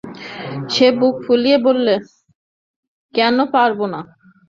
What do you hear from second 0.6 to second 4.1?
সে বুক ফুলিয়ে বললে, কেন পারব না?